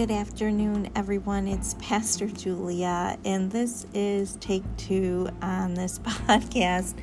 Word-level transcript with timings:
Good 0.00 0.12
afternoon, 0.12 0.88
everyone. 0.96 1.46
It's 1.46 1.74
Pastor 1.74 2.26
Julia, 2.26 3.18
and 3.22 3.52
this 3.52 3.84
is 3.92 4.36
take 4.36 4.62
two 4.78 5.28
on 5.42 5.74
this 5.74 5.98
podcast. 5.98 6.94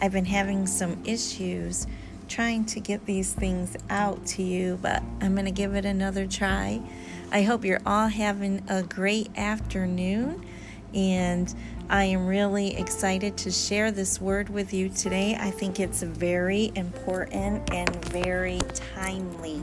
I've 0.00 0.10
been 0.10 0.24
having 0.24 0.66
some 0.66 1.00
issues 1.04 1.86
trying 2.26 2.64
to 2.64 2.80
get 2.80 3.06
these 3.06 3.34
things 3.34 3.76
out 3.88 4.26
to 4.26 4.42
you, 4.42 4.80
but 4.82 5.00
I'm 5.20 5.34
going 5.34 5.44
to 5.44 5.52
give 5.52 5.76
it 5.76 5.84
another 5.84 6.26
try. 6.26 6.82
I 7.30 7.42
hope 7.42 7.64
you're 7.64 7.82
all 7.86 8.08
having 8.08 8.64
a 8.68 8.82
great 8.82 9.28
afternoon, 9.38 10.44
and 10.92 11.54
I 11.88 12.02
am 12.06 12.26
really 12.26 12.76
excited 12.76 13.36
to 13.36 13.52
share 13.52 13.92
this 13.92 14.20
word 14.20 14.48
with 14.48 14.74
you 14.74 14.88
today. 14.88 15.36
I 15.38 15.52
think 15.52 15.78
it's 15.78 16.02
very 16.02 16.72
important 16.74 17.72
and 17.72 18.04
very 18.06 18.58
timely. 18.74 19.62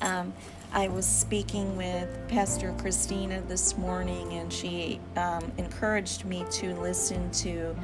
Um, 0.00 0.32
I 0.74 0.88
was 0.88 1.06
speaking 1.06 1.76
with 1.76 2.08
Pastor 2.26 2.74
Christina 2.78 3.40
this 3.42 3.78
morning, 3.78 4.32
and 4.32 4.52
she 4.52 4.98
um, 5.14 5.52
encouraged 5.56 6.24
me 6.24 6.44
to 6.50 6.74
listen 6.74 7.30
to 7.30 7.76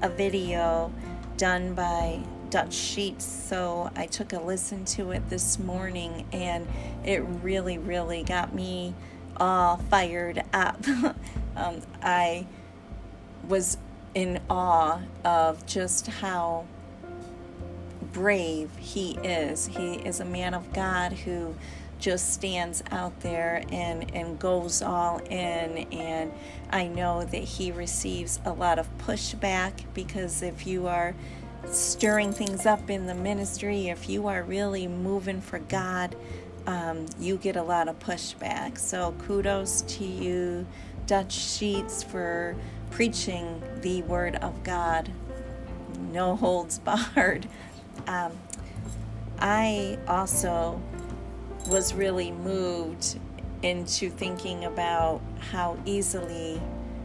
a 0.00 0.08
video 0.08 0.90
done 1.36 1.74
by 1.74 2.20
Dutch 2.48 2.72
Sheets. 2.72 3.26
So 3.26 3.90
I 3.96 4.06
took 4.06 4.32
a 4.32 4.40
listen 4.40 4.86
to 4.86 5.10
it 5.10 5.28
this 5.28 5.58
morning, 5.58 6.26
and 6.32 6.66
it 7.04 7.18
really, 7.42 7.76
really 7.76 8.22
got 8.22 8.54
me 8.54 8.94
all 9.36 9.76
fired 9.76 10.42
up. 10.54 10.82
um, 11.54 11.82
I 12.02 12.46
was 13.46 13.76
in 14.14 14.40
awe 14.48 15.00
of 15.22 15.66
just 15.66 16.06
how 16.06 16.64
brave 18.10 18.70
he 18.78 19.18
is. 19.22 19.66
He 19.66 19.96
is 19.96 20.20
a 20.20 20.24
man 20.24 20.54
of 20.54 20.72
God 20.72 21.12
who 21.12 21.54
just 21.98 22.32
stands 22.32 22.82
out 22.90 23.18
there 23.20 23.64
and, 23.70 24.14
and 24.14 24.38
goes 24.38 24.82
all 24.82 25.18
in. 25.30 25.86
And 25.92 26.32
I 26.70 26.86
know 26.86 27.24
that 27.24 27.42
he 27.42 27.72
receives 27.72 28.40
a 28.44 28.52
lot 28.52 28.78
of 28.78 28.88
pushback 28.98 29.72
because 29.94 30.42
if 30.42 30.66
you 30.66 30.86
are 30.86 31.14
stirring 31.66 32.32
things 32.32 32.66
up 32.66 32.88
in 32.88 33.06
the 33.06 33.14
ministry, 33.14 33.88
if 33.88 34.08
you 34.08 34.28
are 34.28 34.42
really 34.42 34.86
moving 34.86 35.40
for 35.40 35.58
God, 35.58 36.14
um, 36.66 37.06
you 37.18 37.36
get 37.36 37.56
a 37.56 37.62
lot 37.62 37.88
of 37.88 37.98
pushback. 37.98 38.78
So 38.78 39.14
kudos 39.26 39.82
to 39.82 40.04
you, 40.04 40.66
Dutch 41.06 41.32
Sheets, 41.32 42.02
for 42.02 42.56
preaching 42.90 43.62
the 43.80 44.02
Word 44.02 44.36
of 44.36 44.62
God. 44.62 45.10
No 46.12 46.36
holds 46.36 46.78
barred. 47.14 47.48
Um, 48.06 48.32
I 49.40 49.98
also 50.06 50.80
was 51.68 51.94
really 51.94 52.30
moved 52.30 53.18
into 53.62 54.10
thinking 54.10 54.64
about 54.64 55.20
how 55.50 55.76
easily 55.84 56.60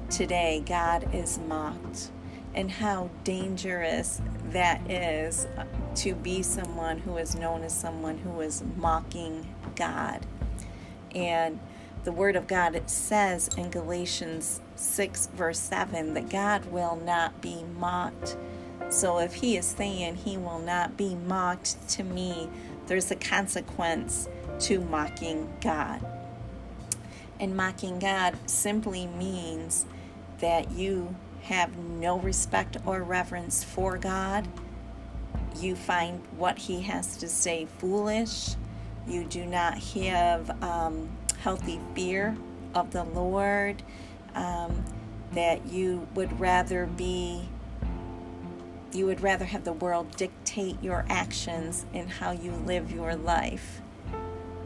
today 0.10 0.64
God 0.66 1.14
is 1.14 1.40
mocked 1.48 2.12
and 2.56 2.70
how 2.70 3.10
dangerous 3.24 4.22
that 4.52 4.90
is 4.90 5.48
to 5.96 6.14
be 6.14 6.44
someone 6.44 7.00
who 7.00 7.18
is 7.18 7.36
known 7.36 7.64
as 7.64 7.76
someone 7.76 8.18
who 8.20 8.42
is 8.42 8.64
mocking 8.78 9.48
God. 9.76 10.26
And 11.16 11.60
the 12.04 12.12
Word 12.12 12.36
of 12.36 12.48
God, 12.48 12.76
it 12.76 12.90
says 12.90 13.50
in 13.58 13.70
Galatians 13.70 14.62
6, 14.76 15.28
verse 15.28 15.60
7, 15.60 16.14
that 16.14 16.30
God 16.30 16.66
will 16.66 16.96
not 16.96 17.42
be 17.42 17.64
mocked. 17.80 18.38
So 18.90 19.18
if 19.20 19.36
He 19.36 19.58
is 19.58 19.66
saying 19.66 20.18
He 20.18 20.38
will 20.38 20.60
not 20.60 20.96
be 20.96 21.16
mocked 21.16 21.88
to 21.90 22.04
me, 22.04 22.50
there's 22.88 23.10
a 23.10 23.16
consequence 23.16 24.28
to 24.62 24.80
mocking 24.80 25.52
God. 25.62 26.06
And 27.40 27.56
mocking 27.56 28.00
God 28.00 28.38
simply 28.46 29.08
means 29.08 29.86
that 30.40 30.72
you 30.72 31.16
have 31.44 31.78
no 31.78 32.20
respect 32.20 32.78
or 32.86 33.04
reverence 33.04 33.64
for 33.64 33.98
God. 33.98 34.48
You 35.58 35.76
find 35.76 36.22
what 36.38 36.58
He 36.58 36.82
has 36.82 37.18
to 37.18 37.28
say 37.28 37.68
foolish. 37.78 38.56
You 39.08 39.26
do 39.26 39.46
not 39.46 39.78
have 39.78 40.64
um, 40.64 41.10
healthy 41.40 41.80
fear 41.94 42.36
of 42.74 42.92
the 42.92 43.04
Lord. 43.04 43.84
Um, 44.36 44.84
that 45.34 45.68
you 45.68 46.08
would 46.16 46.40
rather 46.40 46.86
be 46.86 47.48
you 48.92 49.08
would 49.08 49.22
rather 49.22 49.46
have 49.46 49.64
the 49.64 49.74
world 49.74 50.16
dictate 50.18 50.82
your 50.84 51.04
actions 51.10 51.86
and 51.94 52.08
how 52.08 52.32
you 52.32 52.52
live 52.52 52.92
your 52.92 53.16
life 53.16 53.82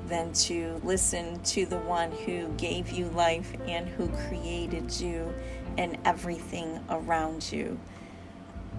than 0.08 0.32
to 0.34 0.80
listen 0.84 1.40
to 1.44 1.66
the 1.66 1.78
one 1.80 2.12
who 2.12 2.48
gave 2.58 2.90
you 2.90 3.10
life 3.10 3.54
and 3.68 3.88
who 3.88 4.08
created 4.28 5.00
you 5.00 5.34
and 5.78 5.98
everything 6.06 6.80
around 6.90 7.52
you. 7.52 7.80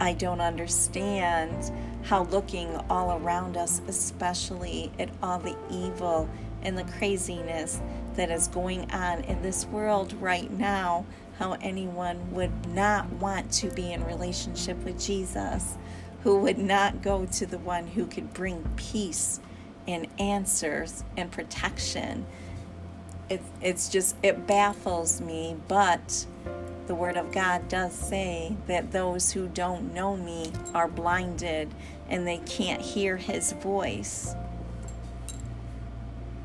I 0.00 0.14
don't 0.14 0.40
understand 0.40 1.72
how 2.04 2.24
looking 2.24 2.76
all 2.88 3.18
around 3.18 3.56
us, 3.56 3.82
especially 3.88 4.92
at 4.98 5.10
all 5.22 5.38
the 5.38 5.56
evil 5.70 6.28
and 6.62 6.78
the 6.78 6.84
craziness 6.84 7.80
that 8.14 8.30
is 8.30 8.48
going 8.48 8.90
on 8.92 9.22
in 9.24 9.42
this 9.42 9.66
world 9.66 10.12
right 10.20 10.50
now, 10.50 11.04
how 11.38 11.52
anyone 11.60 12.32
would 12.32 12.66
not 12.68 13.08
want 13.14 13.50
to 13.52 13.70
be 13.70 13.92
in 13.92 14.04
relationship 14.04 14.76
with 14.84 15.00
Jesus, 15.00 15.76
who 16.22 16.38
would 16.38 16.58
not 16.58 17.02
go 17.02 17.26
to 17.26 17.46
the 17.46 17.58
one 17.58 17.86
who 17.86 18.06
could 18.06 18.32
bring 18.32 18.64
peace 18.76 19.40
and 19.88 20.06
answers 20.20 21.02
and 21.16 21.32
protection. 21.32 22.26
It, 23.28 23.40
it's 23.60 23.88
just, 23.88 24.14
it 24.22 24.46
baffles 24.46 25.20
me, 25.20 25.56
but 25.66 26.26
the 26.86 26.94
Word 26.94 27.16
of 27.16 27.32
God 27.32 27.68
does 27.68 27.94
say 27.94 28.54
that 28.66 28.92
those 28.92 29.32
who 29.32 29.48
don't 29.48 29.92
know 29.94 30.16
me 30.16 30.52
are 30.74 30.88
blinded 30.88 31.74
and 32.08 32.26
they 32.26 32.38
can't 32.38 32.80
hear 32.80 33.16
His 33.16 33.52
voice. 33.52 34.34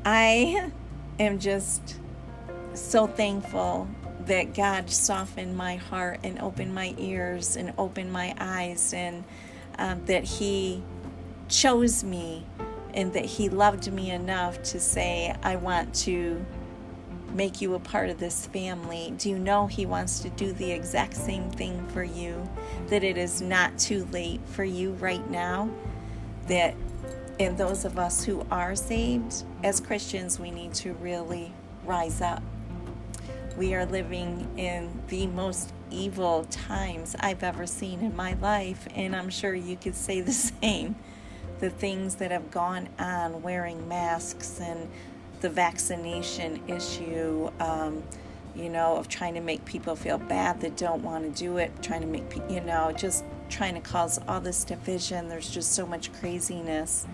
I 0.04 0.70
am 1.18 1.38
just 1.38 1.96
so 2.72 3.06
thankful 3.06 3.88
that 4.26 4.54
God 4.54 4.90
softened 4.90 5.56
my 5.56 5.76
heart 5.76 6.20
and 6.24 6.40
opened 6.40 6.74
my 6.74 6.94
ears 6.98 7.56
and 7.56 7.74
opened 7.76 8.12
my 8.12 8.34
eyes 8.38 8.92
and 8.94 9.22
um, 9.78 10.04
that 10.06 10.24
He 10.24 10.82
chose 11.48 12.04
me 12.04 12.44
and 12.94 13.12
that 13.12 13.24
He 13.24 13.48
loved 13.48 13.92
me 13.92 14.10
enough 14.10 14.62
to 14.62 14.80
say, 14.80 15.34
I 15.42 15.56
want 15.56 15.94
to 15.96 16.44
make 17.34 17.60
you 17.60 17.74
a 17.74 17.80
part 17.80 18.08
of 18.08 18.18
this 18.18 18.46
family. 18.46 19.12
Do 19.18 19.28
you 19.28 19.38
know 19.38 19.66
He 19.66 19.84
wants 19.84 20.20
to 20.20 20.30
do 20.30 20.52
the 20.52 20.70
exact 20.70 21.14
same 21.14 21.50
thing 21.50 21.86
for 21.88 22.04
you? 22.04 22.48
That 22.86 23.04
it 23.04 23.18
is 23.18 23.42
not 23.42 23.76
too 23.78 24.08
late 24.12 24.40
for 24.46 24.64
you 24.64 24.92
right 24.92 25.28
now? 25.28 25.68
That, 26.46 26.74
and 27.40 27.58
those 27.58 27.84
of 27.84 27.98
us 27.98 28.24
who 28.24 28.46
are 28.50 28.76
saved, 28.76 29.44
as 29.64 29.80
Christians, 29.80 30.38
we 30.38 30.52
need 30.52 30.72
to 30.74 30.94
really 30.94 31.52
rise 31.84 32.20
up. 32.20 32.42
We 33.56 33.74
are 33.74 33.86
living 33.86 34.48
in 34.56 34.90
the 35.08 35.26
most 35.26 35.72
evil 35.90 36.44
times 36.44 37.16
I've 37.18 37.42
ever 37.42 37.66
seen 37.66 38.00
in 38.00 38.14
my 38.14 38.34
life, 38.34 38.86
and 38.94 39.14
I'm 39.14 39.30
sure 39.30 39.54
you 39.54 39.76
could 39.76 39.96
say 39.96 40.20
the 40.20 40.32
same 40.62 40.94
the 41.64 41.70
things 41.70 42.16
that 42.16 42.30
have 42.30 42.50
gone 42.50 42.86
on 42.98 43.40
wearing 43.40 43.88
masks 43.88 44.60
and 44.60 44.86
the 45.40 45.48
vaccination 45.48 46.60
issue, 46.68 47.50
um, 47.58 48.02
you 48.54 48.68
know, 48.68 48.96
of 48.96 49.08
trying 49.08 49.32
to 49.32 49.40
make 49.40 49.64
people 49.64 49.96
feel 49.96 50.18
bad 50.18 50.60
that 50.60 50.76
don't 50.76 51.02
want 51.02 51.24
to 51.24 51.30
do 51.42 51.56
it, 51.56 51.72
trying 51.82 52.02
to 52.02 52.06
make, 52.06 52.22
you 52.50 52.60
know, 52.60 52.92
just 52.92 53.24
trying 53.48 53.72
to 53.72 53.80
cause 53.80 54.20
all 54.28 54.42
this 54.42 54.62
division. 54.62 55.30
There's 55.30 55.48
just 55.48 55.72
so 55.72 55.86
much 55.86 56.12
craziness 56.12 57.06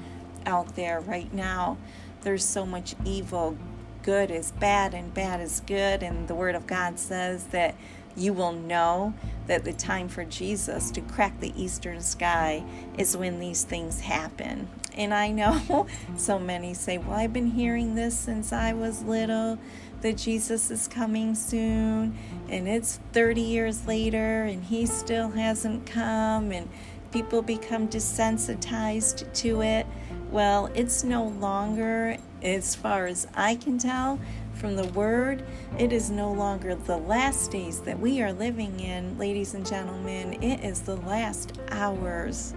out 0.47 0.75
there 0.75 0.99
right 0.99 1.33
now. 1.33 1.79
There's 2.23 2.45
so 2.45 2.67
much 2.67 2.97
evil. 3.05 3.57
Good 4.03 4.33
is 4.33 4.51
bad 4.51 4.95
and 4.95 5.15
bad 5.15 5.41
is 5.41 5.61
good. 5.61 6.03
And 6.03 6.27
the 6.27 6.35
Word 6.35 6.57
of 6.57 6.67
God 6.67 6.99
says 6.99 7.45
that 7.49 7.77
you 8.17 8.33
will 8.33 8.53
know 8.53 9.15
that 9.47 9.65
the 9.65 9.73
time 9.73 10.09
for 10.09 10.25
Jesus 10.25 10.91
to 10.93 11.01
crack 11.01 11.41
the 11.41 11.53
eastern 11.61 12.01
sky 12.01 12.65
is 12.97 13.17
when 13.17 13.41
these 13.41 13.65
things 13.65 14.01
happen. 14.01 14.69
And 14.95 15.15
I 15.15 15.31
know 15.31 15.87
so 16.17 16.39
many 16.39 16.75
say, 16.75 16.99
Well, 16.99 17.17
I've 17.17 17.33
been 17.33 17.51
hearing 17.51 17.95
this 17.95 18.19
since 18.19 18.53
I 18.53 18.73
was 18.73 19.03
little 19.03 19.59
that 20.03 20.17
Jesus 20.17 20.71
is 20.71 20.89
coming 20.89 21.35
soon, 21.35 22.17
and 22.49 22.67
it's 22.67 23.01
30 23.13 23.41
years 23.41 23.87
later, 23.87 24.45
and 24.45 24.65
he 24.65 24.87
still 24.87 25.29
hasn't 25.31 25.85
come, 25.87 26.53
and 26.53 26.69
people 27.13 27.43
become 27.43 27.89
desensitized 27.89 29.31
to 29.35 29.63
it. 29.63 29.87
Well, 30.31 30.71
it's 30.75 31.05
no 31.05 31.25
longer, 31.25 32.17
as 32.43 32.75
far 32.75 33.07
as 33.07 33.27
I 33.35 33.57
can 33.57 33.79
tell, 33.79 34.19
from 34.61 34.77
the 34.77 34.87
word, 34.89 35.43
it 35.79 35.91
is 35.91 36.11
no 36.11 36.31
longer 36.31 36.75
the 36.75 36.99
last 36.99 37.51
days 37.51 37.81
that 37.81 37.99
we 37.99 38.21
are 38.21 38.33
living 38.33 38.79
in, 38.79 39.17
ladies 39.17 39.55
and 39.55 39.67
gentlemen. 39.67 40.35
It 40.43 40.63
is 40.63 40.83
the 40.83 40.97
last 40.97 41.59
hours. 41.71 42.55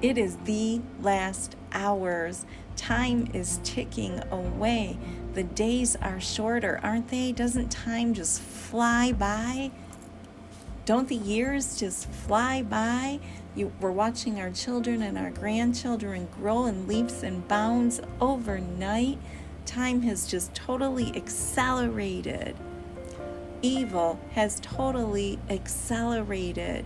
It 0.00 0.16
is 0.16 0.36
the 0.44 0.80
last 1.02 1.56
hours. 1.72 2.46
Time 2.76 3.28
is 3.34 3.58
ticking 3.64 4.22
away. 4.30 4.96
The 5.34 5.42
days 5.42 5.96
are 5.96 6.20
shorter, 6.20 6.78
aren't 6.84 7.08
they? 7.08 7.32
Doesn't 7.32 7.72
time 7.72 8.14
just 8.14 8.40
fly 8.40 9.10
by? 9.10 9.72
Don't 10.84 11.08
the 11.08 11.16
years 11.16 11.80
just 11.80 12.08
fly 12.08 12.62
by? 12.62 13.18
You, 13.56 13.72
we're 13.80 13.90
watching 13.90 14.38
our 14.38 14.50
children 14.50 15.02
and 15.02 15.18
our 15.18 15.30
grandchildren 15.30 16.28
grow 16.38 16.66
in 16.66 16.86
leaps 16.86 17.24
and 17.24 17.46
bounds 17.48 18.00
overnight. 18.20 19.18
Time 19.66 20.02
has 20.02 20.26
just 20.26 20.54
totally 20.54 21.14
accelerated. 21.16 22.56
Evil 23.62 24.18
has 24.32 24.60
totally 24.60 25.38
accelerated. 25.50 26.84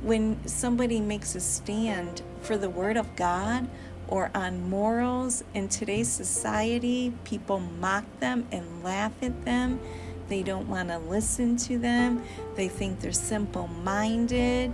When 0.00 0.46
somebody 0.46 1.00
makes 1.00 1.34
a 1.34 1.40
stand 1.40 2.22
for 2.40 2.56
the 2.56 2.70
Word 2.70 2.96
of 2.96 3.16
God 3.16 3.68
or 4.06 4.30
on 4.34 4.70
morals 4.70 5.42
in 5.54 5.68
today's 5.68 6.08
society, 6.08 7.12
people 7.24 7.58
mock 7.58 8.04
them 8.20 8.46
and 8.52 8.84
laugh 8.84 9.12
at 9.20 9.44
them. 9.44 9.80
They 10.28 10.42
don't 10.42 10.68
want 10.68 10.90
to 10.90 10.98
listen 10.98 11.56
to 11.58 11.78
them. 11.78 12.22
They 12.54 12.68
think 12.68 13.00
they're 13.00 13.12
simple 13.12 13.66
minded. 13.66 14.72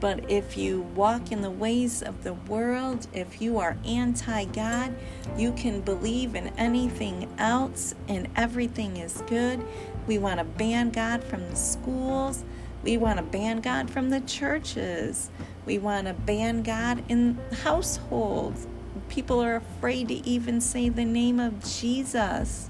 But 0.00 0.30
if 0.30 0.56
you 0.56 0.82
walk 0.94 1.32
in 1.32 1.40
the 1.40 1.50
ways 1.50 2.02
of 2.02 2.24
the 2.24 2.34
world, 2.34 3.06
if 3.12 3.40
you 3.40 3.58
are 3.58 3.76
anti 3.84 4.44
God, 4.46 4.94
you 5.36 5.52
can 5.52 5.80
believe 5.80 6.34
in 6.34 6.48
anything 6.58 7.32
else 7.38 7.94
and 8.08 8.28
everything 8.36 8.98
is 8.98 9.22
good. 9.26 9.64
We 10.06 10.18
want 10.18 10.38
to 10.38 10.44
ban 10.44 10.90
God 10.90 11.24
from 11.24 11.48
the 11.48 11.56
schools. 11.56 12.44
We 12.82 12.98
want 12.98 13.18
to 13.18 13.22
ban 13.24 13.60
God 13.60 13.90
from 13.90 14.10
the 14.10 14.20
churches. 14.20 15.30
We 15.64 15.78
want 15.78 16.06
to 16.06 16.12
ban 16.12 16.62
God 16.62 17.02
in 17.08 17.38
households. 17.62 18.66
People 19.08 19.40
are 19.40 19.56
afraid 19.56 20.08
to 20.08 20.26
even 20.28 20.60
say 20.60 20.90
the 20.90 21.04
name 21.04 21.40
of 21.40 21.64
Jesus. 21.64 22.68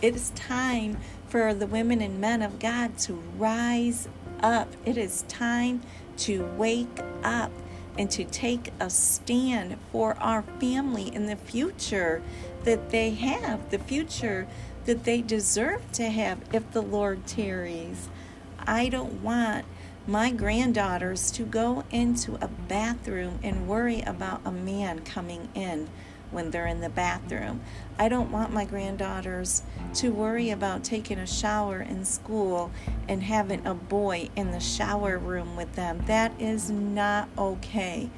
It 0.00 0.14
is 0.14 0.30
time 0.30 0.98
for 1.28 1.52
the 1.54 1.66
women 1.66 2.00
and 2.00 2.20
men 2.20 2.42
of 2.42 2.58
God 2.58 2.96
to 2.98 3.14
rise 3.36 4.08
up. 4.42 4.68
It 4.84 4.96
is 4.96 5.22
time 5.28 5.82
to 6.22 6.44
wake 6.56 7.00
up 7.24 7.50
and 7.98 8.10
to 8.10 8.24
take 8.24 8.72
a 8.80 8.88
stand 8.88 9.76
for 9.90 10.16
our 10.18 10.42
family 10.60 11.14
in 11.14 11.26
the 11.26 11.36
future 11.36 12.22
that 12.64 12.90
they 12.90 13.10
have, 13.10 13.70
the 13.70 13.78
future 13.78 14.46
that 14.84 15.04
they 15.04 15.20
deserve 15.20 15.90
to 15.92 16.08
have 16.08 16.38
if 16.52 16.70
the 16.72 16.82
Lord 16.82 17.26
tarries. 17.26 18.08
I 18.58 18.88
don't 18.88 19.22
want 19.22 19.64
my 20.06 20.30
granddaughters 20.30 21.30
to 21.32 21.44
go 21.44 21.84
into 21.90 22.36
a 22.40 22.48
bathroom 22.48 23.38
and 23.42 23.68
worry 23.68 24.00
about 24.02 24.40
a 24.44 24.52
man 24.52 25.00
coming 25.00 25.48
in 25.54 25.88
when 26.32 26.50
they're 26.50 26.66
in 26.66 26.80
the 26.80 26.88
bathroom. 26.88 27.60
I 27.98 28.08
don't 28.08 28.32
want 28.32 28.52
my 28.52 28.64
granddaughters 28.64 29.62
to 29.94 30.12
worry 30.12 30.50
about 30.50 30.82
taking 30.82 31.18
a 31.18 31.26
shower 31.26 31.80
in 31.80 32.04
school 32.04 32.70
and 33.08 33.22
having 33.22 33.66
a 33.66 33.74
boy 33.74 34.30
in 34.34 34.50
the 34.50 34.60
shower 34.60 35.18
room 35.18 35.56
with 35.56 35.74
them. 35.74 36.02
That 36.06 36.32
is 36.40 36.70
not 36.70 37.28
okay. 37.38 38.10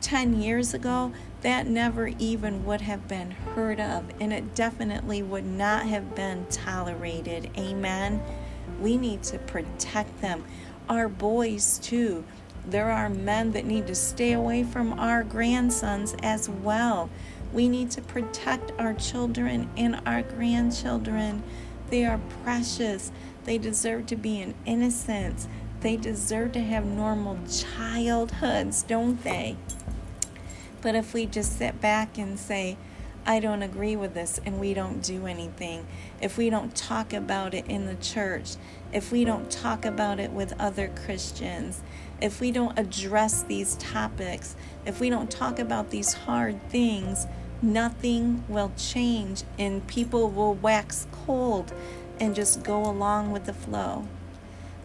10 0.00 0.40
years 0.40 0.74
ago, 0.74 1.12
that 1.40 1.66
never 1.66 2.08
even 2.18 2.64
would 2.64 2.80
have 2.82 3.08
been 3.08 3.32
heard 3.32 3.80
of, 3.80 4.04
and 4.20 4.32
it 4.32 4.54
definitely 4.54 5.22
would 5.22 5.44
not 5.44 5.86
have 5.86 6.14
been 6.14 6.46
tolerated. 6.50 7.50
Amen. 7.58 8.22
We 8.80 8.96
need 8.96 9.22
to 9.24 9.38
protect 9.38 10.20
them. 10.20 10.44
Our 10.88 11.08
boys, 11.08 11.78
too. 11.78 12.24
There 12.66 12.90
are 12.90 13.08
men 13.08 13.52
that 13.52 13.64
need 13.64 13.86
to 13.86 13.94
stay 13.94 14.32
away 14.32 14.62
from 14.62 14.98
our 14.98 15.24
grandsons 15.24 16.14
as 16.22 16.48
well. 16.48 17.08
We 17.52 17.68
need 17.68 17.90
to 17.92 18.02
protect 18.02 18.72
our 18.78 18.94
children 18.94 19.70
and 19.76 20.00
our 20.06 20.22
grandchildren. 20.22 21.42
They 21.90 22.04
are 22.04 22.20
precious. 22.42 23.10
They 23.44 23.58
deserve 23.58 24.06
to 24.06 24.16
be 24.16 24.40
in 24.40 24.54
innocence. 24.66 25.48
They 25.80 25.96
deserve 25.96 26.52
to 26.52 26.60
have 26.60 26.84
normal 26.84 27.38
childhoods, 27.48 28.82
don't 28.82 29.22
they? 29.22 29.56
But 30.82 30.94
if 30.94 31.14
we 31.14 31.26
just 31.26 31.58
sit 31.58 31.80
back 31.80 32.18
and 32.18 32.38
say, 32.38 32.76
I 33.28 33.40
don't 33.40 33.62
agree 33.62 33.94
with 33.94 34.14
this, 34.14 34.40
and 34.46 34.58
we 34.58 34.72
don't 34.72 35.02
do 35.02 35.26
anything, 35.26 35.86
if 36.18 36.38
we 36.38 36.48
don't 36.48 36.74
talk 36.74 37.12
about 37.12 37.52
it 37.52 37.66
in 37.66 37.84
the 37.84 37.96
church, 37.96 38.56
if 38.90 39.12
we 39.12 39.22
don't 39.26 39.50
talk 39.50 39.84
about 39.84 40.18
it 40.18 40.30
with 40.30 40.58
other 40.58 40.88
Christians, 40.88 41.82
if 42.22 42.40
we 42.40 42.50
don't 42.50 42.78
address 42.78 43.42
these 43.42 43.76
topics, 43.76 44.56
if 44.86 44.98
we 44.98 45.10
don't 45.10 45.30
talk 45.30 45.58
about 45.58 45.90
these 45.90 46.14
hard 46.14 46.70
things, 46.70 47.26
nothing 47.60 48.44
will 48.48 48.72
change 48.78 49.42
and 49.58 49.86
people 49.86 50.30
will 50.30 50.54
wax 50.54 51.06
cold 51.12 51.70
and 52.18 52.34
just 52.34 52.62
go 52.62 52.80
along 52.80 53.30
with 53.30 53.44
the 53.44 53.52
flow. 53.52 54.08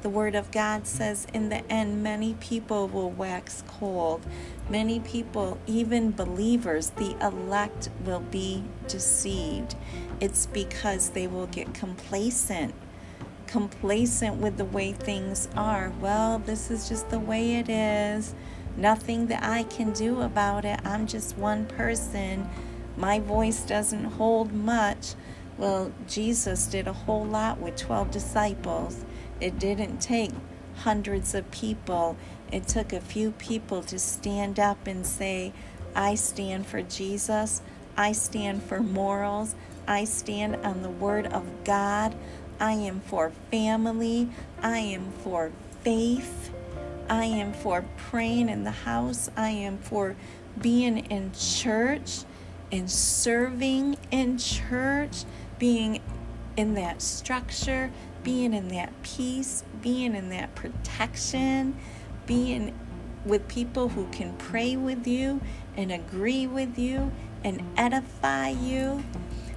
The 0.02 0.10
Word 0.10 0.36
of 0.36 0.52
God 0.52 0.86
says, 0.86 1.28
in 1.34 1.48
the 1.48 1.66
end, 1.72 2.04
many 2.04 2.34
people 2.42 2.90
will 2.90 3.10
wax 3.10 3.64
cold. 3.68 4.26
Many 4.70 5.00
people, 5.02 5.60
even 5.68 6.12
believers, 6.12 6.92
the 6.92 7.16
elect, 7.22 7.90
will 8.06 8.22
be 8.22 8.64
deceived. 8.88 9.76
It's 10.20 10.46
because 10.46 11.10
they 11.10 11.28
will 11.28 11.48
get 11.48 11.74
complacent 11.74 12.74
complacent 13.54 14.38
with 14.38 14.58
the 14.58 14.66
way 14.66 14.92
things 14.92 15.48
are. 15.56 15.94
Well, 16.02 16.40
this 16.40 16.72
is 16.72 16.90
just 16.90 17.12
the 17.12 17.20
way 17.20 17.58
it 17.58 17.70
is. 17.70 18.34
Nothing 18.76 19.28
that 19.28 19.44
I 19.44 19.62
can 19.66 19.94
do 19.94 20.22
about 20.22 20.66
it. 20.66 20.80
I'm 20.84 21.06
just 21.06 21.38
one 21.38 21.68
person. 21.68 22.50
My 22.98 23.20
voice 23.20 23.62
doesn't 23.62 24.06
hold 24.06 24.52
much. 24.52 25.14
Well, 25.60 25.92
Jesus 26.08 26.66
did 26.66 26.88
a 26.88 26.94
whole 26.94 27.26
lot 27.26 27.60
with 27.60 27.76
12 27.76 28.10
disciples. 28.10 29.06
It 29.40 29.60
didn't 29.60 30.00
take 30.00 30.32
hundreds 30.78 31.34
of 31.34 31.50
people, 31.52 32.18
it 32.52 32.68
took 32.68 32.94
a 32.94 33.02
few 33.02 33.32
people 33.32 33.82
to 33.84 33.98
stand 33.98 34.60
up 34.60 34.88
and 34.88 35.06
say, 35.06 35.54
I 35.96 36.16
stand 36.16 36.66
for 36.68 36.82
Jesus. 36.82 37.62
I 37.96 38.12
stand 38.12 38.64
for 38.64 38.80
morals. 38.80 39.56
I 39.88 40.06
stand 40.06 40.56
on 40.58 40.82
the 40.82 40.90
Word 40.90 41.28
of 41.28 41.46
God. 41.64 42.16
I 42.60 42.74
am 42.74 43.02
for 43.02 43.32
family. 43.52 44.30
I 44.62 44.78
am 44.78 45.12
for 45.12 45.52
faith. 45.82 46.52
I 47.10 47.26
am 47.26 47.54
for 47.54 47.84
praying 47.98 48.50
in 48.50 48.64
the 48.64 48.72
house. 48.72 49.30
I 49.36 49.50
am 49.50 49.78
for 49.78 50.16
being 50.60 50.98
in 50.98 51.32
church 51.34 52.24
and 52.72 52.90
serving 52.90 53.98
in 54.12 54.38
church, 54.38 55.26
being 55.60 56.02
in 56.58 56.74
that 56.76 57.02
structure, 57.02 57.92
being 58.24 58.54
in 58.54 58.70
that 58.70 58.92
peace, 59.04 59.64
being 59.82 60.16
in 60.16 60.30
that 60.30 60.56
protection, 60.56 61.78
being 62.26 62.74
with 63.26 63.48
people 63.48 63.90
who 63.90 64.08
can 64.08 64.34
pray 64.38 64.76
with 64.76 65.06
you 65.08 65.42
and 65.76 65.92
agree 65.92 66.48
with 66.48 66.78
you 66.78 67.12
and 67.44 67.62
edify 67.78 68.50
you. 68.50 69.04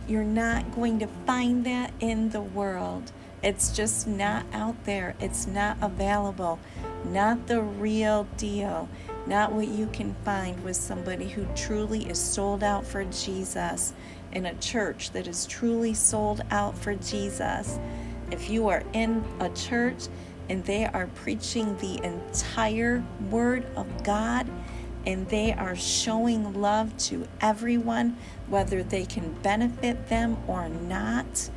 You're 0.09 0.25
not 0.25 0.75
going 0.75 0.99
to 1.01 1.09
find 1.27 1.65
that 1.67 1.93
in 2.01 2.31
the 2.31 2.41
world. 2.41 3.13
It's 3.43 3.71
just 3.71 4.07
not 4.07 4.47
out 4.53 4.85
there. 4.85 5.15
It's 5.21 5.47
not 5.47 5.77
available. 5.81 6.59
Not 7.05 7.47
the 7.47 7.61
real 7.61 8.27
deal. 8.37 8.89
Not 9.27 9.53
what 9.53 9.69
you 9.69 9.87
can 9.93 10.15
find 10.25 10.63
with 10.65 10.77
somebody 10.77 11.29
who 11.29 11.47
truly 11.55 12.09
is 12.09 12.19
sold 12.19 12.63
out 12.63 12.87
for 12.87 13.05
Jesus 13.05 13.93
in 14.33 14.47
a 14.47 14.55
church 14.55 15.11
that 15.13 15.27
is 15.27 15.47
truly 15.47 15.95
sold 15.95 16.43
out 16.51 16.77
for 16.79 16.95
Jesus. 16.95 17.79
If 18.31 18.51
you 18.51 18.69
are 18.69 18.83
in 18.93 19.25
a 19.41 19.49
church 19.51 20.09
and 20.49 20.65
they 20.65 20.87
are 20.87 21.07
preaching 21.09 21.77
the 21.79 22.03
entire 22.05 23.05
Word 23.31 23.67
of 23.77 24.05
God, 24.05 24.49
and 25.07 25.29
they 25.29 25.53
are 25.53 25.77
showing 25.77 26.61
love 26.61 26.97
to 26.99 27.29
everyone, 27.41 28.17
whether 28.49 28.83
they 28.83 29.07
can 29.07 29.33
benefit 29.43 30.09
them 30.09 30.37
or 30.49 30.69
not. 30.69 31.49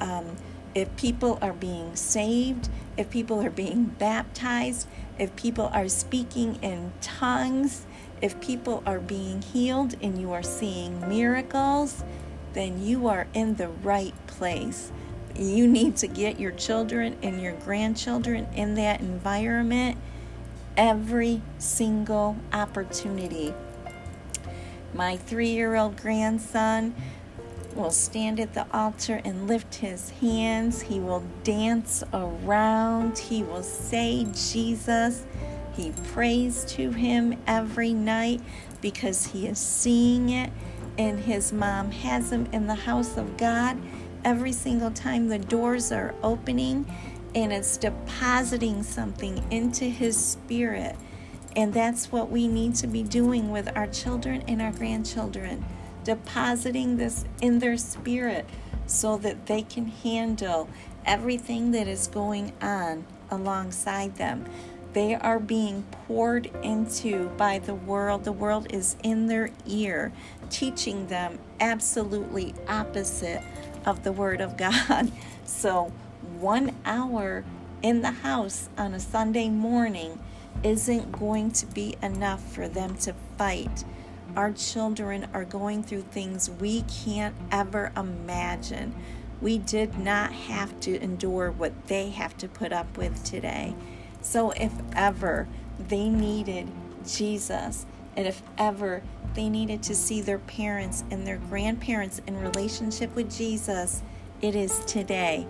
Um, 0.00 0.36
if 0.74 0.94
people 0.96 1.38
are 1.42 1.52
being 1.52 1.94
saved, 1.96 2.68
if 2.96 3.10
people 3.10 3.42
are 3.42 3.50
being 3.50 3.84
baptized, 3.84 4.88
if 5.18 5.34
people 5.36 5.70
are 5.72 5.88
speaking 5.88 6.58
in 6.62 6.92
tongues, 7.02 7.86
if 8.22 8.40
people 8.40 8.82
are 8.86 9.00
being 9.00 9.42
healed 9.42 9.94
and 10.00 10.18
you 10.18 10.32
are 10.32 10.42
seeing 10.42 11.06
miracles, 11.08 12.04
then 12.54 12.82
you 12.82 13.06
are 13.06 13.26
in 13.34 13.56
the 13.56 13.68
right 13.68 14.14
place. 14.26 14.92
You 15.38 15.68
need 15.68 15.96
to 15.98 16.08
get 16.08 16.40
your 16.40 16.50
children 16.52 17.16
and 17.22 17.40
your 17.40 17.52
grandchildren 17.52 18.48
in 18.54 18.74
that 18.74 19.00
environment 19.00 19.96
every 20.76 21.40
single 21.58 22.36
opportunity. 22.52 23.54
My 24.94 25.16
three 25.16 25.50
year 25.50 25.76
old 25.76 25.96
grandson 25.96 26.94
will 27.74 27.90
stand 27.92 28.40
at 28.40 28.54
the 28.54 28.66
altar 28.72 29.20
and 29.24 29.46
lift 29.46 29.76
his 29.76 30.10
hands. 30.10 30.82
He 30.82 30.98
will 30.98 31.24
dance 31.44 32.02
around. 32.12 33.18
He 33.18 33.44
will 33.44 33.62
say 33.62 34.26
Jesus. 34.34 35.24
He 35.74 35.92
prays 36.12 36.64
to 36.70 36.90
Him 36.90 37.38
every 37.46 37.94
night 37.94 38.40
because 38.80 39.26
he 39.26 39.46
is 39.46 39.58
seeing 39.58 40.30
it. 40.30 40.50
And 40.98 41.20
his 41.20 41.52
mom 41.52 41.92
has 41.92 42.32
him 42.32 42.48
in 42.52 42.66
the 42.66 42.74
house 42.74 43.16
of 43.16 43.36
God 43.36 43.78
every 44.24 44.52
single 44.52 44.90
time 44.90 45.28
the 45.28 45.38
doors 45.38 45.92
are 45.92 46.14
opening 46.22 46.86
and 47.34 47.52
it's 47.52 47.76
depositing 47.76 48.82
something 48.82 49.44
into 49.50 49.84
his 49.84 50.16
spirit. 50.16 50.96
And 51.56 51.72
that's 51.74 52.12
what 52.12 52.30
we 52.30 52.46
need 52.48 52.74
to 52.76 52.86
be 52.86 53.02
doing 53.02 53.50
with 53.50 53.74
our 53.76 53.86
children 53.86 54.42
and 54.48 54.62
our 54.62 54.72
grandchildren, 54.72 55.64
depositing 56.04 56.96
this 56.96 57.24
in 57.40 57.58
their 57.58 57.76
spirit 57.76 58.46
so 58.86 59.16
that 59.18 59.46
they 59.46 59.62
can 59.62 59.86
handle 59.86 60.68
everything 61.04 61.72
that 61.72 61.86
is 61.88 62.06
going 62.06 62.52
on 62.62 63.04
alongside 63.30 64.16
them. 64.16 64.44
They 64.94 65.14
are 65.14 65.38
being 65.38 65.82
poured 66.06 66.46
into 66.62 67.28
by 67.36 67.58
the 67.58 67.74
world. 67.74 68.24
The 68.24 68.32
world 68.32 68.68
is 68.70 68.96
in 69.02 69.26
their 69.26 69.50
ear, 69.66 70.12
teaching 70.50 71.08
them 71.08 71.38
absolutely 71.60 72.54
opposite 72.66 73.42
of 73.88 74.04
the 74.04 74.12
Word 74.12 74.40
of 74.40 74.56
God. 74.56 75.10
So, 75.44 75.90
one 76.38 76.74
hour 76.84 77.42
in 77.80 78.02
the 78.02 78.10
house 78.10 78.68
on 78.76 78.92
a 78.92 79.00
Sunday 79.00 79.48
morning 79.48 80.20
isn't 80.62 81.10
going 81.10 81.52
to 81.52 81.66
be 81.66 81.96
enough 82.02 82.52
for 82.52 82.68
them 82.68 82.96
to 82.98 83.14
fight. 83.38 83.82
Our 84.36 84.52
children 84.52 85.26
are 85.32 85.46
going 85.46 85.82
through 85.82 86.02
things 86.02 86.50
we 86.50 86.82
can't 86.82 87.34
ever 87.50 87.90
imagine. 87.96 88.94
We 89.40 89.56
did 89.56 89.98
not 89.98 90.32
have 90.32 90.78
to 90.80 91.02
endure 91.02 91.50
what 91.50 91.86
they 91.86 92.10
have 92.10 92.36
to 92.36 92.46
put 92.46 92.74
up 92.74 92.98
with 92.98 93.24
today. 93.24 93.74
So, 94.20 94.50
if 94.50 94.72
ever 94.94 95.48
they 95.78 96.10
needed 96.10 96.68
Jesus, 97.06 97.86
and 98.14 98.26
if 98.26 98.42
ever 98.58 99.02
they 99.38 99.48
needed 99.48 99.80
to 99.84 99.94
see 99.94 100.20
their 100.20 100.40
parents 100.40 101.04
and 101.12 101.24
their 101.24 101.36
grandparents 101.48 102.20
in 102.26 102.36
relationship 102.40 103.14
with 103.14 103.32
Jesus, 103.32 104.02
it 104.42 104.56
is 104.56 104.84
today. 104.84 105.46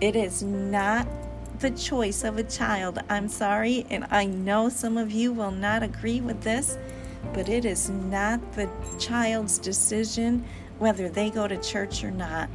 It 0.00 0.14
is 0.14 0.44
not 0.44 1.08
the 1.58 1.72
choice 1.72 2.22
of 2.22 2.38
a 2.38 2.44
child. 2.44 3.00
I'm 3.08 3.26
sorry, 3.26 3.86
and 3.90 4.06
I 4.12 4.26
know 4.26 4.68
some 4.68 4.96
of 4.96 5.10
you 5.10 5.32
will 5.32 5.50
not 5.50 5.82
agree 5.82 6.20
with 6.20 6.42
this, 6.42 6.78
but 7.32 7.48
it 7.48 7.64
is 7.64 7.90
not 7.90 8.52
the 8.52 8.70
child's 9.00 9.58
decision 9.58 10.44
whether 10.78 11.08
they 11.08 11.28
go 11.28 11.48
to 11.48 11.56
church 11.56 12.04
or 12.04 12.12
not. 12.12 12.48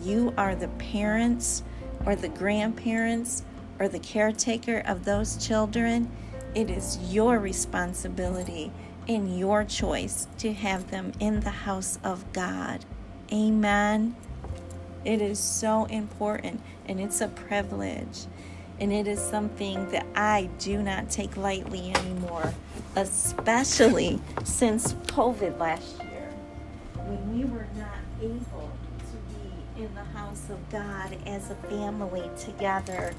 You 0.00 0.32
are 0.38 0.54
the 0.54 0.68
parents 0.68 1.62
or 2.06 2.16
the 2.16 2.30
grandparents 2.30 3.42
or 3.78 3.86
the 3.86 3.98
caretaker 3.98 4.82
of 4.86 5.04
those 5.04 5.36
children. 5.46 6.10
It 6.54 6.70
is 6.70 6.96
your 7.12 7.38
responsibility 7.38 8.72
and 9.08 9.38
your 9.38 9.64
choice 9.64 10.26
to 10.38 10.52
have 10.52 10.90
them 10.90 11.12
in 11.20 11.40
the 11.40 11.50
house 11.50 11.98
of 12.04 12.32
God. 12.32 12.84
Amen. 13.32 14.14
It 15.04 15.20
is 15.20 15.38
so 15.38 15.86
important 15.86 16.60
and 16.86 17.00
it's 17.00 17.20
a 17.20 17.28
privilege. 17.28 18.26
And 18.78 18.92
it 18.92 19.06
is 19.06 19.20
something 19.20 19.88
that 19.90 20.06
I 20.14 20.48
do 20.58 20.82
not 20.82 21.10
take 21.10 21.36
lightly 21.36 21.92
anymore, 21.94 22.52
especially 22.96 24.20
since 24.44 24.94
COVID 24.94 25.58
last 25.58 26.02
year 26.02 26.32
when 26.96 27.38
we 27.38 27.44
were 27.44 27.68
not 27.76 27.98
able 28.20 28.70
to 28.98 29.34
be 29.34 29.82
in 29.84 29.94
the 29.94 30.04
house 30.18 30.48
of 30.50 30.70
God 30.70 31.16
as 31.26 31.50
a 31.50 31.54
family 31.54 32.28
together 32.38 33.14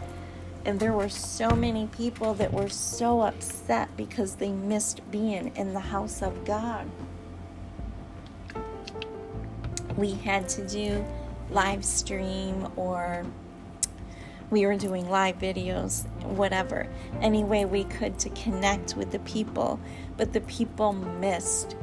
and 0.65 0.79
there 0.79 0.93
were 0.93 1.09
so 1.09 1.49
many 1.49 1.87
people 1.87 2.33
that 2.35 2.53
were 2.53 2.69
so 2.69 3.21
upset 3.21 3.95
because 3.97 4.35
they 4.35 4.51
missed 4.51 5.01
being 5.11 5.51
in 5.55 5.73
the 5.73 5.79
house 5.79 6.21
of 6.21 6.45
God. 6.45 6.89
We 9.97 10.13
had 10.13 10.47
to 10.49 10.67
do 10.67 11.05
live 11.49 11.83
stream 11.83 12.67
or 12.75 13.25
we 14.49 14.65
were 14.65 14.77
doing 14.77 15.09
live 15.09 15.39
videos, 15.39 16.07
whatever, 16.23 16.87
any 17.21 17.43
way 17.43 17.65
we 17.65 17.83
could 17.85 18.17
to 18.19 18.29
connect 18.29 18.95
with 18.95 19.11
the 19.11 19.19
people. 19.19 19.79
But 20.15 20.31
the 20.31 20.41
people 20.41 20.93
missed 20.93 21.75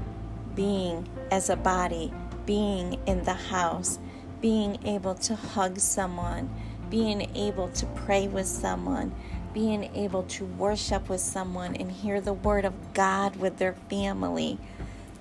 being 0.55 1.09
as 1.31 1.51
a 1.51 1.57
body, 1.57 2.13
being 2.47 2.99
in 3.07 3.25
the 3.25 3.35
house, 3.35 3.99
being 4.41 4.79
able 4.87 5.15
to 5.17 5.35
hug 5.35 5.79
someone 5.79 6.49
being 6.91 7.35
able 7.37 7.69
to 7.69 7.87
pray 7.87 8.29
with 8.29 8.47
someone, 8.47 9.15
being 9.55 9.85
able 9.95 10.25
to 10.25 10.45
worship 10.45 11.09
with 11.09 11.21
someone 11.21 11.77
and 11.77 11.91
hear 11.91 12.21
the 12.21 12.33
word 12.33 12.65
of 12.65 12.75
God 12.93 13.37
with 13.37 13.59
their 13.59 13.75
family. 13.89 14.59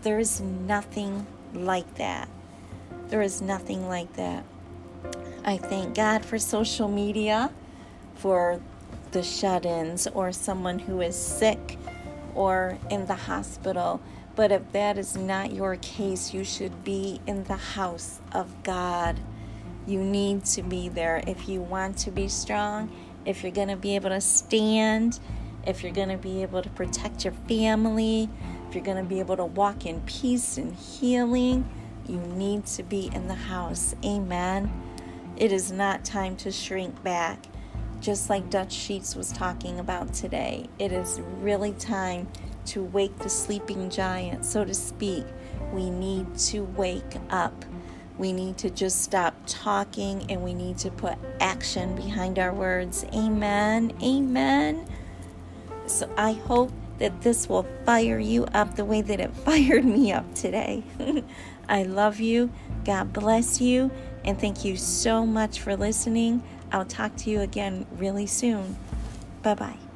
There 0.01 0.19
is 0.19 0.41
nothing 0.41 1.27
like 1.53 1.95
that. 1.95 2.27
There 3.07 3.21
is 3.21 3.41
nothing 3.41 3.87
like 3.87 4.13
that. 4.13 4.43
I 5.43 5.57
thank 5.57 5.95
God 5.95 6.25
for 6.25 6.37
social 6.37 6.87
media, 6.87 7.51
for 8.15 8.59
the 9.11 9.23
shut 9.23 9.65
ins, 9.65 10.07
or 10.07 10.31
someone 10.31 10.79
who 10.79 11.01
is 11.01 11.15
sick 11.15 11.77
or 12.35 12.77
in 12.89 13.05
the 13.07 13.15
hospital. 13.15 14.01
But 14.35 14.51
if 14.51 14.71
that 14.71 14.97
is 14.97 15.17
not 15.17 15.51
your 15.51 15.75
case, 15.77 16.33
you 16.33 16.43
should 16.43 16.83
be 16.83 17.19
in 17.27 17.43
the 17.45 17.57
house 17.57 18.19
of 18.31 18.63
God. 18.63 19.19
You 19.89 20.03
need 20.03 20.45
to 20.45 20.61
be 20.61 20.87
there 20.87 21.23
if 21.25 21.49
you 21.49 21.61
want 21.61 21.97
to 21.99 22.11
be 22.11 22.27
strong, 22.27 22.91
if 23.25 23.41
you're 23.41 23.51
going 23.51 23.69
to 23.69 23.75
be 23.75 23.95
able 23.95 24.11
to 24.11 24.21
stand, 24.21 25.19
if 25.65 25.81
you're 25.81 25.91
going 25.91 26.09
to 26.09 26.17
be 26.17 26.43
able 26.43 26.61
to 26.61 26.69
protect 26.69 27.25
your 27.25 27.33
family, 27.47 28.29
if 28.67 28.75
you're 28.75 28.83
going 28.83 29.03
to 29.03 29.09
be 29.09 29.19
able 29.19 29.35
to 29.37 29.45
walk 29.45 29.87
in 29.87 30.01
peace 30.01 30.59
and 30.59 30.75
healing. 30.75 31.67
You 32.07 32.17
need 32.17 32.67
to 32.67 32.83
be 32.83 33.09
in 33.15 33.27
the 33.27 33.33
house. 33.33 33.95
Amen. 34.05 34.71
It 35.37 35.51
is 35.51 35.71
not 35.71 36.05
time 36.05 36.35
to 36.37 36.51
shrink 36.51 37.01
back, 37.01 37.47
just 37.99 38.29
like 38.29 38.51
Dutch 38.51 38.71
Sheets 38.71 39.15
was 39.15 39.31
talking 39.31 39.79
about 39.79 40.13
today. 40.13 40.69
It 40.77 40.91
is 40.91 41.19
really 41.39 41.73
time 41.73 42.27
to 42.67 42.83
wake 42.83 43.17
the 43.17 43.29
sleeping 43.29 43.89
giant, 43.89 44.45
so 44.45 44.63
to 44.65 44.73
speak. 44.75 45.25
We 45.73 45.89
need 45.89 46.37
to 46.37 46.61
wake 46.61 47.15
up. 47.31 47.65
We 48.19 48.33
need 48.33 48.57
to 48.59 48.69
just 48.69 49.01
stop 49.01 49.33
talking 49.47 50.29
and 50.29 50.43
we 50.43 50.53
need 50.53 50.77
to 50.79 50.91
put 50.91 51.17
action 51.39 51.95
behind 51.95 52.37
our 52.37 52.53
words. 52.53 53.05
Amen. 53.13 53.93
Amen. 54.03 54.85
So 55.87 56.11
I 56.17 56.33
hope 56.33 56.71
that 56.97 57.21
this 57.21 57.47
will 57.47 57.65
fire 57.85 58.19
you 58.19 58.43
up 58.53 58.75
the 58.75 58.83
way 58.83 59.01
that 59.01 59.21
it 59.21 59.33
fired 59.45 59.85
me 59.85 60.11
up 60.11 60.35
today. 60.35 60.83
I 61.69 61.83
love 61.83 62.19
you. 62.19 62.51
God 62.83 63.13
bless 63.13 63.61
you. 63.61 63.89
And 64.25 64.37
thank 64.37 64.65
you 64.65 64.75
so 64.75 65.25
much 65.25 65.61
for 65.61 65.77
listening. 65.77 66.43
I'll 66.73 66.85
talk 66.85 67.15
to 67.17 67.29
you 67.29 67.39
again 67.39 67.87
really 67.97 68.27
soon. 68.27 68.75
Bye 69.41 69.55
bye. 69.55 69.88